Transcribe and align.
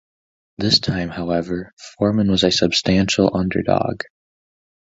This 0.57 0.79
time, 0.79 1.09
however, 1.09 1.73
Foreman 1.95 2.31
was 2.31 2.43
a 2.43 2.49
substantial 2.51 3.29
underdog. 3.37 4.01